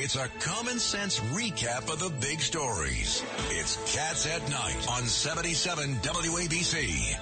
It's 0.00 0.14
a 0.14 0.28
common 0.38 0.78
sense 0.78 1.18
recap 1.18 1.92
of 1.92 1.98
the 1.98 2.10
big 2.20 2.38
stories. 2.40 3.20
It's 3.50 3.74
Cats 3.92 4.28
at 4.28 4.48
Night 4.48 4.86
on 4.88 5.02
77 5.02 5.96
WABC. 5.96 7.18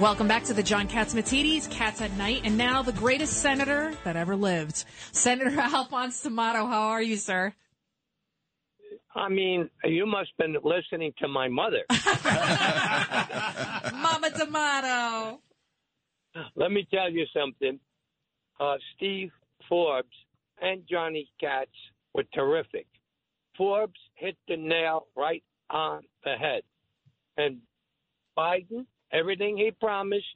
Welcome 0.00 0.26
back 0.26 0.42
to 0.46 0.52
the 0.52 0.64
John 0.64 0.88
Catsimatidis 0.88 1.70
Cats 1.70 2.00
at 2.00 2.10
Night, 2.16 2.40
and 2.42 2.58
now 2.58 2.82
the 2.82 2.90
greatest 2.90 3.34
senator 3.34 3.94
that 4.02 4.16
ever 4.16 4.34
lived, 4.34 4.84
Senator 5.12 5.56
Alphonse 5.60 6.20
D'Amato. 6.20 6.66
How 6.66 6.88
are 6.88 7.02
you, 7.02 7.14
sir? 7.14 7.54
I 9.14 9.28
mean, 9.28 9.70
you 9.84 10.06
must 10.06 10.32
have 10.40 10.52
been 10.52 10.56
listening 10.64 11.12
to 11.18 11.28
my 11.28 11.46
mother. 11.46 11.84
Mama 13.92 14.30
D'Amato. 14.30 15.38
Let 16.56 16.72
me 16.72 16.84
tell 16.92 17.12
you 17.12 17.24
something. 17.32 17.78
Uh, 18.60 18.76
Steve 18.96 19.30
Forbes 19.68 20.08
and 20.60 20.82
Johnny 20.90 21.30
Cats 21.40 21.70
were 22.14 22.24
terrific. 22.34 22.86
Forbes 23.56 24.00
hit 24.14 24.36
the 24.48 24.56
nail 24.56 25.06
right 25.16 25.42
on 25.70 26.02
the 26.24 26.34
head. 26.34 26.62
And 27.36 27.58
Biden, 28.36 28.86
everything 29.12 29.56
he 29.56 29.70
promised, 29.70 30.26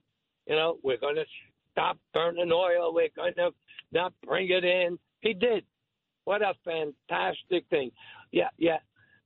you 0.47 0.57
know, 0.57 0.79
we're 0.83 0.99
going 0.99 1.17
to 1.17 1.25
stop 1.73 1.99
burning 2.13 2.53
oil, 2.53 2.93
we're 2.93 3.09
going 3.17 3.35
to 3.35 3.51
not 3.93 4.13
bring 4.27 4.51
it 4.51 4.65
in. 4.65 4.99
He 5.21 5.35
did. 5.35 5.65
What 6.25 6.43
a 6.43 6.55
fantastic 6.65 7.65
thing. 7.71 7.91
Yeah, 8.31 8.49
yeah. 8.59 8.79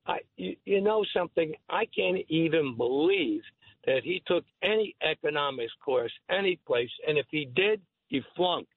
I, 0.07 0.19
you, 0.37 0.57
you 0.65 0.81
know 0.81 1.05
something? 1.15 1.53
I 1.69 1.87
can't 1.87 2.19
even 2.29 2.77
believe 2.77 3.43
that 3.87 4.03
he 4.05 4.23
took 4.27 4.45
any 4.63 4.95
economics 5.03 5.73
course 5.85 6.13
any 6.31 6.59
place, 6.67 6.91
and 7.07 7.19
if 7.19 7.27
he 7.31 7.49
did, 7.55 7.81
he 8.09 8.23
flunked 8.37 8.71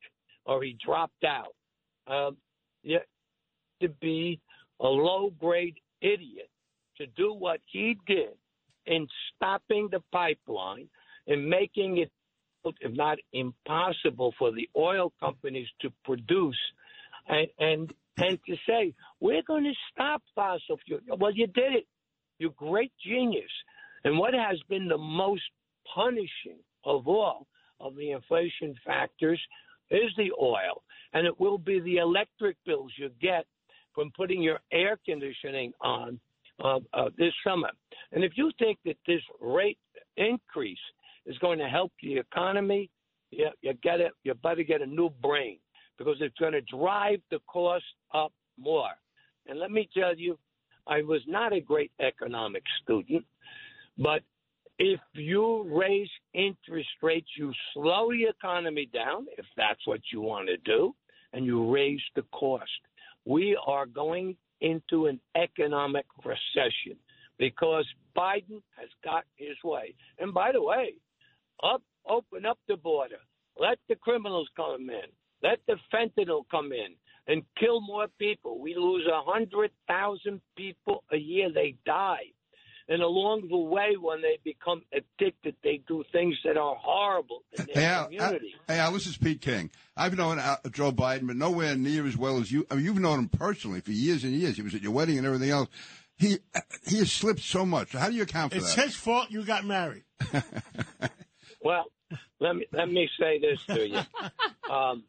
or 0.50 0.64
he 0.64 0.76
dropped 0.84 1.24
out. 1.24 1.54
Um, 2.08 2.38
to 3.82 3.90
be 4.02 4.40
a 4.80 4.88
low 4.88 5.32
grade 5.40 5.78
idiot 6.02 6.50
to 6.98 7.06
do 7.08 7.34
what 7.34 7.60
he 7.66 7.98
did 8.08 8.34
in 8.86 9.08
stopping 9.36 9.88
the 9.92 10.02
pipeline 10.12 10.90
and 11.28 11.48
making 11.48 11.98
it, 11.98 12.12
if 12.82 12.94
not 12.94 13.18
impossible, 13.32 14.34
for 14.38 14.52
the 14.52 14.68
oil 14.76 15.14
companies 15.20 15.68
to 15.82 15.92
produce 16.04 16.60
and 17.28 17.48
and 17.60 17.94
and 18.18 18.40
to 18.46 18.56
say 18.68 18.94
we're 19.20 19.44
going 19.44 19.64
to 19.64 19.74
stop 19.92 20.22
fossil 20.36 20.78
fuel. 20.86 21.00
Well, 21.18 21.34
you 21.34 21.48
did 21.48 21.74
it. 21.74 21.88
You're 22.40 22.52
great 22.52 22.92
genius. 23.06 23.52
And 24.04 24.18
what 24.18 24.34
has 24.34 24.58
been 24.68 24.88
the 24.88 24.98
most 24.98 25.44
punishing 25.94 26.60
of 26.84 27.08
all 27.08 27.48
of 27.80 27.96
the 27.96 28.12
inflation 28.12 28.76
factors 28.86 29.40
is 29.92 30.12
the 30.18 30.32
oil, 30.40 30.84
and 31.14 31.26
it 31.26 31.40
will 31.40 31.58
be 31.58 31.80
the 31.80 31.98
electric 31.98 32.58
bills 32.66 32.92
you 32.98 33.10
get 33.22 33.46
from 33.94 34.12
putting 34.16 34.42
your 34.42 34.60
air 34.72 34.98
conditioning 35.06 35.74
on 35.82 36.20
uh, 36.64 36.80
uh, 36.94 37.10
this 37.18 37.34
summer. 37.46 37.70
And 38.12 38.24
if 38.24 38.34
you 38.36 38.52
think 38.60 38.78
that 38.86 38.98
this 39.08 39.22
rate 39.42 39.78
increase 40.18 40.78
is 41.26 41.38
going 41.40 41.60
to 41.60 41.68
help 41.68 41.92
the 42.02 42.18
economy, 42.18 42.90
you, 43.32 43.50
you 43.62 43.74
get 43.82 44.00
it. 44.00 44.12
You 44.24 44.34
better 44.36 44.64
get 44.64 44.82
a 44.82 44.86
new 44.86 45.10
brain 45.22 45.58
because 45.98 46.18
it's 46.22 46.38
going 46.38 46.54
to 46.54 46.62
drive 46.62 47.20
the 47.30 47.40
cost 47.48 47.84
up 48.14 48.34
more. 48.58 48.92
And 49.48 49.60
let 49.60 49.72
me 49.72 49.90
tell 49.96 50.16
you, 50.16 50.38
I 50.88 51.02
was 51.02 51.22
not 51.28 51.54
a 51.54 51.62
great 51.62 51.92
economic 52.00 52.64
student, 52.84 53.26
but 53.98 54.22
if 54.80 55.02
you 55.14 55.64
raise 55.70 56.10
interest 56.34 56.90
rates, 57.02 57.28
you 57.38 57.52
slow 57.74 58.10
the 58.12 58.24
economy 58.24 58.90
down, 58.94 59.28
if 59.38 59.46
that's 59.58 59.86
what 59.86 60.00
you 60.12 60.22
want 60.22 60.48
to 60.48 60.58
do, 60.58 60.96
and 61.34 61.46
you 61.46 61.72
raise 61.72 62.02
the 62.16 62.24
cost. 62.32 62.72
We 63.26 63.58
are 63.68 63.86
going 63.86 64.38
into 64.62 65.08
an 65.08 65.20
economic 65.36 66.06
recession 66.24 66.98
because 67.38 67.86
Biden 68.18 68.62
has 68.78 68.90
got 69.04 69.26
his 69.36 69.58
way. 69.64 69.94
And 70.18 70.34
by 70.34 70.54
the 70.54 70.64
way, 70.64 70.94
up, 71.62 71.82
open 72.08 72.46
up 72.46 72.58
the 72.68 72.78
border, 72.78 73.20
let 73.60 73.80
the 73.90 73.96
criminals 73.96 74.48
come 74.56 74.90
in, 74.90 75.10
let 75.44 75.60
the 75.68 75.76
fentanyl 75.94 76.44
come 76.50 76.72
in 76.72 76.96
and 77.28 77.44
kill 77.60 77.82
more 77.82 78.08
people. 78.18 78.60
We 78.60 78.76
lose 78.76 79.06
a 79.08 79.22
hundred 79.30 79.72
thousand 79.88 80.42
people 80.56 81.04
a 81.12 81.18
year; 81.18 81.52
they 81.54 81.76
die. 81.86 82.32
And 82.90 83.04
along 83.04 83.48
the 83.50 83.58
way, 83.58 83.96
when 84.02 84.22
they 84.22 84.40
become 84.44 84.82
addicted, 84.92 85.56
they 85.64 85.82
do 85.88 86.04
things 86.12 86.36
that 86.44 86.58
are 86.58 86.76
horrible 86.76 87.44
in 87.58 87.68
their 87.68 87.76
Hey 87.76 87.86
Al, 87.86 88.04
community. 88.06 88.54
Al, 88.68 88.76
hey, 88.76 88.82
Al, 88.82 88.92
this 88.94 89.06
is 89.06 89.16
Pete 89.16 89.42
King. 89.42 89.70
I've 89.96 90.18
known 90.18 90.40
Al, 90.40 90.58
Joe 90.72 90.92
Biden, 90.92 91.28
but 91.28 91.36
nowhere 91.36 91.76
near 91.76 92.08
as 92.08 92.18
well 92.18 92.40
as 92.40 92.52
you. 92.52 92.66
I 92.72 92.76
mean, 92.76 92.86
you've 92.86 93.00
known 93.00 93.20
him 93.20 93.30
personally 93.30 93.82
for 93.82 93.92
years 93.92 94.24
and 94.24 94.34
years. 94.34 94.56
He 94.56 94.64
was 94.64 94.74
at 94.74 94.82
your 94.82 94.92
wedding 94.92 95.20
and 95.20 95.28
everything 95.28 95.52
else. 95.52 95.70
He 96.18 96.40
he 96.88 96.98
has 96.98 97.12
slipped 97.12 97.42
so 97.42 97.66
much. 97.66 97.94
How 97.94 98.10
do 98.10 98.16
you 98.16 98.24
account 98.24 98.52
for 98.52 98.58
It's 98.58 98.74
that? 98.76 98.86
It's 98.86 98.96
his 98.96 99.02
fault 99.02 99.30
you 99.30 99.44
got 99.46 99.66
married. 99.66 100.04
Well, 101.62 101.86
let 102.40 102.56
me 102.56 102.66
let 102.72 102.90
me 102.90 103.10
say 103.20 103.40
this 103.40 103.64
to 103.76 103.88
you. 103.88 104.00
Um, 104.70 105.04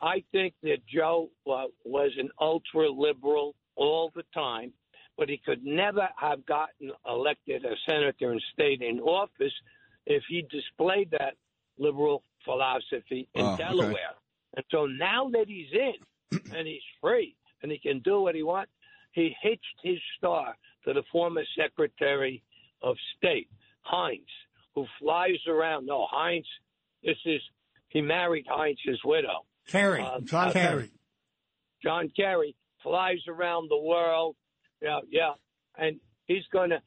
I 0.00 0.22
think 0.30 0.54
that 0.62 0.86
Joe 0.86 1.30
uh, 1.50 1.64
was 1.84 2.12
an 2.16 2.30
ultra 2.40 2.88
liberal 2.88 3.56
all 3.74 4.12
the 4.14 4.22
time, 4.32 4.72
but 5.18 5.28
he 5.28 5.36
could 5.44 5.64
never 5.64 6.08
have 6.16 6.46
gotten 6.46 6.90
elected 7.06 7.64
a 7.64 7.74
senator 7.86 8.30
and 8.30 8.42
stayed 8.54 8.80
in 8.82 9.00
office 9.00 9.52
if 10.06 10.22
he 10.28 10.42
displayed 10.50 11.10
that 11.10 11.34
liberal 11.78 12.22
philosophy 12.44 13.28
in 13.34 13.44
Oh, 13.44 13.52
okay. 13.54 13.64
Delaware. 13.64 14.14
And 14.56 14.64
so 14.70 14.86
now 14.86 15.28
that 15.30 15.46
he's 15.48 15.72
in 15.72 16.40
and 16.56 16.66
he's 16.66 16.80
free 17.00 17.34
and 17.62 17.70
he 17.70 17.78
can 17.78 17.98
do 18.00 18.20
what 18.22 18.34
he 18.34 18.42
wants, 18.42 18.70
he 19.12 19.34
hitched 19.42 19.76
his 19.82 19.98
star 20.16 20.56
to 20.86 20.92
the 20.94 21.02
former 21.10 21.42
Secretary 21.58 22.42
of 22.82 22.96
State, 23.16 23.48
Heinz, 23.82 24.28
who 24.74 24.86
flies 25.00 25.38
around. 25.48 25.86
No, 25.86 26.06
Heinz, 26.10 26.46
this 27.02 27.16
is, 27.26 27.40
he 27.88 28.00
married 28.00 28.46
Heinz's 28.48 29.00
widow. 29.04 29.44
Kerry, 29.66 30.00
Uh, 30.02 30.20
John 30.20 30.48
uh, 30.48 30.52
Kerry. 30.52 30.90
John 31.82 32.10
Kerry 32.16 32.54
flies 32.82 33.18
around 33.28 33.68
the 33.70 33.78
world. 33.78 34.36
Yeah, 34.80 35.00
yeah. 35.10 35.32
And 35.76 35.98
he's 36.26 36.44
going 36.52 36.70
to 36.70 36.80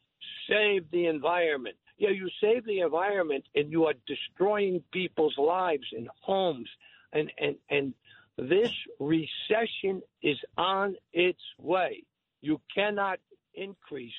save 0.50 0.90
the 0.92 1.08
environment. 1.08 1.76
Yeah, 1.98 2.10
you 2.10 2.30
save 2.42 2.66
the 2.66 2.80
environment 2.80 3.44
and 3.56 3.72
you 3.72 3.86
are 3.86 3.94
destroying 4.08 4.84
people's 4.92 5.38
lives 5.38 5.86
and 5.96 6.10
homes. 6.22 6.70
And, 7.14 7.32
and, 7.40 7.56
and 7.70 7.94
this 8.38 8.72
recession 9.00 10.02
is 10.24 10.38
on 10.58 10.96
its 11.14 11.42
way. 11.60 12.04
You 12.42 12.60
cannot 12.74 13.20
increase 13.54 14.14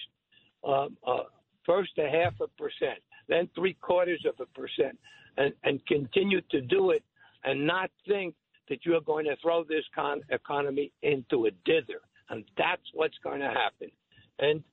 um, 0.67 0.97
uh, 1.07 1.25
first 1.67 1.93
a 1.99 2.09
half 2.09 2.35
a 2.41 2.49
percent, 2.49 3.01
then 3.29 3.49
three 3.55 3.75
quarters 3.75 4.25
of 4.27 4.35
a 4.39 4.47
percent, 4.59 4.99
and, 5.37 5.53
and 5.65 5.85
continue 5.87 6.41
to 6.51 6.61
do 6.61 6.91
it 6.91 7.03
and 7.45 7.67
not 7.67 7.91
think 8.07 8.35
that 8.69 8.85
you're 8.85 9.01
going 9.01 9.25
to 9.25 9.37
throw 9.43 9.65
this 9.65 9.85
con- 9.95 10.23
economy 10.31 10.93
into 11.03 11.47
a 11.47 11.51
dither. 11.65 12.01
And 12.33 12.45
that's 12.59 12.83
what's 12.95 13.19
going 13.23 13.41
to 13.41 13.49
happen. 13.49 13.91
And 14.39 14.65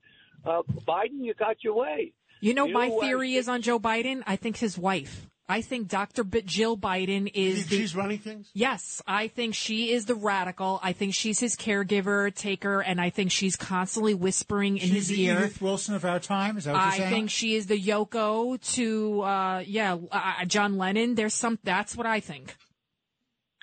uh, 0.45 0.61
Biden, 0.87 1.23
you 1.23 1.33
got 1.35 1.63
your 1.63 1.75
way. 1.75 2.13
You 2.39 2.53
know, 2.53 2.65
You 2.65 2.73
my 2.73 2.87
know 2.87 3.01
theory 3.01 3.35
is 3.35 3.47
on 3.49 3.61
Joe 3.61 3.79
Biden. 3.79 4.23
I 4.25 4.37
think 4.37 4.57
his 4.57 4.77
wife. 4.77 5.27
I 5.51 5.61
think 5.61 5.87
Dr. 5.87 6.23
B- 6.23 6.43
Jill 6.43 6.77
Biden 6.77 7.29
is 7.33 7.67
the. 7.67 7.77
she's 7.77 7.95
running 7.95 8.19
things? 8.19 8.49
Yes, 8.53 9.01
I 9.07 9.27
think 9.27 9.55
she 9.55 9.91
is 9.91 10.05
the 10.05 10.13
radical. 10.15 10.79
I 10.83 10.93
think 10.93 11.15
she's 11.15 11.39
his 11.39 11.55
caregiver, 11.55 12.33
taker, 12.33 12.81
and 12.81 13.01
I 13.01 13.09
think 13.09 13.31
she's 13.31 13.55
constantly 13.55 14.13
whispering 14.13 14.77
in 14.77 14.83
She's 14.87 14.93
his 14.93 15.07
the 15.09 15.25
ear. 15.25 15.39
Edith 15.39 15.59
Wilson 15.61 15.95
of 15.95 16.05
our 16.05 16.19
time. 16.19 16.55
Is 16.57 16.65
that 16.65 16.73
what 16.73 16.81
I 16.81 16.85
you're 16.85 16.95
saying? 16.97 17.09
think 17.13 17.29
she 17.31 17.55
is 17.55 17.65
the 17.65 17.81
Yoko 17.81 18.61
to, 18.75 19.21
uh, 19.23 19.63
yeah, 19.65 19.97
uh, 20.11 20.45
John 20.45 20.77
Lennon. 20.77 21.15
There's 21.15 21.33
some. 21.33 21.57
That's 21.63 21.97
what 21.97 22.05
I 22.05 22.19
think. 22.19 22.55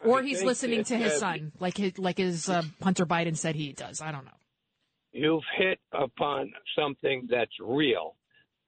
Or 0.07 0.21
I 0.21 0.23
he's 0.23 0.43
listening 0.43 0.79
that, 0.79 0.87
to 0.87 0.97
his 0.97 1.13
uh, 1.15 1.19
son, 1.19 1.53
like 1.59 1.77
his, 1.77 1.99
like 1.99 2.19
his 2.19 2.49
uh, 2.49 2.63
Hunter 2.83 3.07
Biden 3.07 3.37
said 3.37 3.55
he 3.55 3.73
does. 3.73 4.01
I 4.01 4.13
don't 4.13 4.25
know. 4.25 4.31
You've 5.13 5.45
hit 5.57 5.79
upon 5.93 6.53
something 6.79 7.27
that's 7.31 7.53
real. 7.61 8.17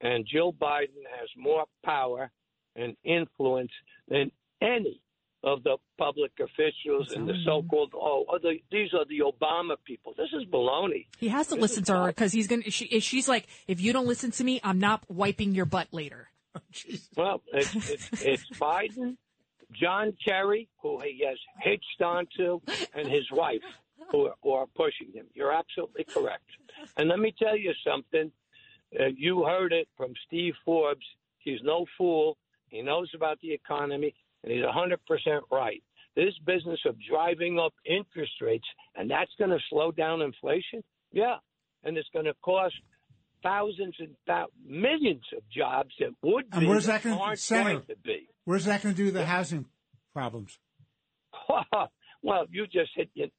And 0.01 0.25
Jill 0.31 0.53
Biden 0.53 1.03
has 1.19 1.29
more 1.37 1.65
power 1.85 2.31
and 2.75 2.95
influence 3.03 3.71
than 4.07 4.31
any 4.61 5.01
of 5.43 5.63
the 5.63 5.77
public 5.97 6.31
officials 6.39 7.13
and 7.13 7.27
the 7.27 7.33
so-called 7.45 7.93
oh, 7.95 8.25
oh 8.27 8.37
the, 8.41 8.55
these 8.71 8.89
are 8.93 9.05
the 9.05 9.19
Obama 9.19 9.75
people. 9.85 10.13
This 10.17 10.29
is 10.33 10.45
baloney. 10.49 11.07
He 11.17 11.29
has 11.29 11.47
to 11.47 11.55
This 11.55 11.61
listen 11.61 11.83
to 11.85 11.93
her 11.93 12.07
because 12.07 12.31
he's 12.31 12.47
gonna. 12.47 12.69
She, 12.69 12.99
she's 12.99 13.27
like, 13.27 13.47
if 13.67 13.79
you 13.79 13.93
don't 13.93 14.07
listen 14.07 14.31
to 14.31 14.43
me, 14.43 14.59
I'm 14.63 14.79
not 14.79 15.03
wiping 15.09 15.53
your 15.55 15.65
butt 15.65 15.87
later. 15.91 16.29
Well, 17.15 17.41
it's, 17.53 17.75
it's, 17.75 18.23
it's 18.23 18.49
Biden, 18.59 19.17
John 19.73 20.13
Kerry, 20.25 20.67
who 20.81 20.99
he 20.99 21.23
has 21.27 21.37
hitched 21.61 22.01
onto, 22.01 22.59
and 22.93 23.07
his 23.07 23.29
wife, 23.31 23.61
who 24.11 24.27
are, 24.27 24.33
who 24.41 24.51
are 24.51 24.65
pushing 24.75 25.11
him. 25.13 25.25
You're 25.33 25.51
absolutely 25.51 26.05
correct. 26.05 26.45
And 26.97 27.09
let 27.09 27.19
me 27.19 27.33
tell 27.37 27.57
you 27.57 27.73
something. 27.85 28.31
Uh, 28.99 29.05
you 29.15 29.43
heard 29.45 29.71
it 29.73 29.87
from 29.95 30.13
Steve 30.27 30.53
Forbes. 30.65 31.05
He's 31.37 31.59
no 31.63 31.85
fool. 31.97 32.37
He 32.69 32.81
knows 32.81 33.09
about 33.15 33.39
the 33.41 33.51
economy. 33.53 34.13
and 34.43 34.51
he's 34.51 34.63
100% 34.63 34.97
right. 35.51 35.83
This 36.15 36.33
business 36.45 36.79
of 36.85 36.95
driving 37.07 37.59
up 37.59 37.73
interest 37.85 38.33
rates, 38.41 38.67
and 38.95 39.09
that's 39.09 39.31
going 39.37 39.51
to 39.51 39.59
slow 39.69 39.91
down 39.91 40.21
inflation? 40.21 40.83
Yeah. 41.11 41.35
And 41.83 41.97
it's 41.97 42.09
going 42.11 42.25
to 42.25 42.33
cost 42.43 42.75
thousands 43.43 43.95
and 43.99 44.15
thou- 44.27 44.47
millions 44.65 45.23
of 45.37 45.43
jobs 45.49 45.91
that 45.99 46.09
would 46.23 46.45
And 46.51 46.61
be 46.61 46.67
where's 46.67 46.87
that 46.87 47.03
that 47.03 47.09
gonna- 47.09 47.21
aren't 47.21 47.39
Senator- 47.39 47.73
going 47.75 47.85
to 47.85 47.95
be. 48.03 48.27
Where's 48.49 48.65
that 48.65 48.81
going 48.81 48.95
to 48.95 49.03
do 49.03 49.11
the 49.11 49.27
housing 49.27 49.67
problems? 50.11 50.57
well, 52.23 52.47
you 52.49 52.65
just 52.65 52.89
hit. 52.95 53.07
it. 53.15 53.31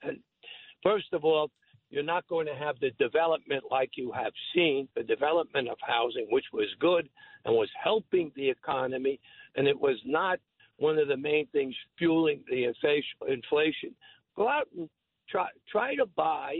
First 0.84 1.06
of 1.12 1.24
all, 1.24 1.50
you're 1.90 2.04
not 2.04 2.28
going 2.28 2.46
to 2.46 2.54
have 2.54 2.76
the 2.80 2.92
development 2.92 3.64
like 3.72 3.90
you 3.96 4.12
have 4.12 4.32
seen, 4.54 4.86
the 4.94 5.02
development 5.02 5.68
of 5.68 5.78
housing, 5.80 6.28
which 6.30 6.44
was 6.52 6.68
good 6.78 7.08
and 7.44 7.56
was 7.56 7.68
helping 7.82 8.30
the 8.36 8.48
economy, 8.48 9.18
and 9.56 9.66
it 9.66 9.76
was 9.76 9.96
not 10.06 10.38
one 10.76 10.96
of 10.96 11.08
the 11.08 11.16
main 11.16 11.48
things 11.48 11.74
fueling 11.98 12.44
the 12.48 12.62
inflation. 12.62 13.18
inflation. 13.26 13.96
Go 14.36 14.48
out 14.48 14.68
and 14.78 14.88
try 15.28 15.48
try 15.68 15.96
to 15.96 16.06
buy 16.06 16.58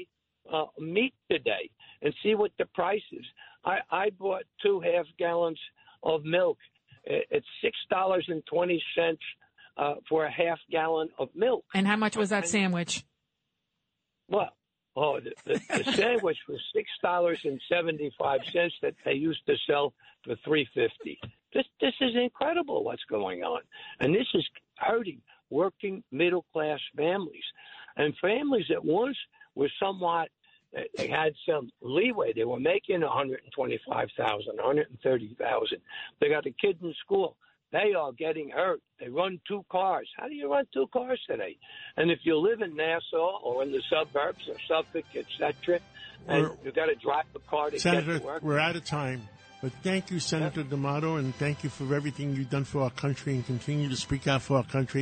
uh, 0.52 0.64
meat 0.76 1.14
today 1.31 1.70
and 2.02 2.12
see 2.20 2.35
what 2.35 2.50
the 2.58 2.67
price 2.75 3.00
is. 3.12 3.25
I, 3.64 3.79
I 3.93 4.11
bought 4.11 4.43
two 4.61 4.81
half 4.81 5.06
gallons 5.20 5.61
of 6.02 6.25
milk. 6.25 6.58
I- 7.06 7.25
It's 7.31 7.47
six 7.62 7.76
dollars 7.91 8.25
and 8.29 8.44
twenty 8.47 8.82
cents 8.97 9.23
uh, 9.76 9.94
for 10.08 10.25
a 10.25 10.31
half 10.31 10.58
gallon 10.70 11.08
of 11.19 11.29
milk. 11.35 11.64
And 11.75 11.87
how 11.87 11.97
much 11.97 12.17
was 12.17 12.31
that 12.31 12.47
sandwich? 12.49 13.05
Well, 14.29 14.50
oh, 14.97 15.20
the, 15.20 15.32
the, 15.47 15.82
the 15.85 15.93
sandwich 15.97 16.38
was 16.49 16.61
six 16.75 16.88
dollars 17.02 17.41
and 17.44 17.61
seventy 17.69 18.11
five 18.19 18.41
cents 18.52 18.75
that 18.82 18.94
they 19.05 19.14
used 19.14 19.44
to 19.47 19.55
sell 19.67 19.93
for 20.25 20.37
three 20.44 20.69
fifty. 20.75 21.19
This 21.55 21.64
this 21.81 21.94
is 22.00 22.12
incredible 22.14 22.85
what's 22.85 23.05
going 23.11 23.43
on, 23.43 23.62
and 24.00 24.14
this 24.14 24.26
is 24.35 24.47
hurting 24.76 25.20
working 25.50 26.02
middle 26.12 26.44
class 26.52 26.79
families, 26.97 27.43
and 27.97 28.14
families 28.20 28.67
that 28.69 28.85
once 28.85 29.17
were 29.56 29.70
somewhat 29.82 30.29
they 30.96 31.08
had 31.08 31.32
some 31.49 31.70
leeway. 31.81 32.32
They 32.32 32.44
were 32.44 32.61
making 32.61 33.00
one 33.00 33.11
hundred 33.11 33.40
and 33.44 33.52
twenty 33.52 33.81
five 33.88 34.08
thousand, 34.17 34.56
one 34.56 34.64
hundred 34.64 34.90
and 34.90 34.99
thirty 35.02 35.34
thousand. 35.38 35.78
They 36.20 36.28
got 36.28 36.46
a 36.46 36.52
kid 36.52 36.78
in 36.82 36.94
school. 37.05 37.37
They 37.72 37.94
are 37.96 38.12
getting 38.12 38.50
hurt. 38.50 38.81
They 38.99 39.08
run 39.08 39.40
two 39.46 39.64
cars. 39.70 40.08
How 40.17 40.26
do 40.26 40.34
you 40.34 40.50
run 40.50 40.67
two 40.75 40.87
cars 40.93 41.20
today? 41.28 41.56
And 41.96 42.11
if 42.11 42.19
you 42.25 42.37
live 42.37 42.62
in 42.62 42.75
Nassau 42.75 43.38
or 43.44 43.62
in 43.62 43.70
the 43.70 43.81
suburbs 43.88 44.49
or 44.49 44.56
Suffolk, 44.67 45.05
etc., 45.14 45.78
and 46.26 46.50
you 46.64 46.73
got 46.73 46.87
to 46.87 46.96
drive 46.96 47.26
a 47.34 47.38
car 47.38 47.66
to 47.66 47.73
get 47.73 47.81
Senator, 47.81 48.19
to 48.19 48.25
work. 48.25 48.43
we're 48.43 48.58
out 48.58 48.75
of 48.76 48.84
time. 48.84 49.28
But 49.62 49.73
thank 49.82 50.11
you, 50.11 50.20
Senator 50.20 50.62
D'Amato, 50.62 51.16
and 51.16 51.34
thank 51.34 51.62
you 51.62 51.70
for 51.70 51.94
everything 51.94 52.34
you've 52.34 52.49
done 52.49 52.64
for 52.64 52.82
our 52.82 52.90
country 52.90 53.34
and 53.34 53.44
continue 53.44 53.90
to 53.90 53.96
speak 53.96 54.26
out 54.26 54.40
for 54.43 54.56
our 54.56 54.64
country. 54.64 54.99